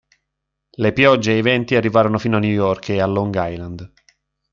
Le 0.77 0.93
piogge 0.93 1.33
e 1.33 1.37
i 1.37 1.41
venti 1.43 1.75
arrivarono 1.75 2.17
fino 2.17 2.37
a 2.37 2.39
New 2.39 2.49
York 2.49 2.89
e 2.89 2.99
a 2.99 3.05
Long 3.05 3.35
Island. 3.39 3.93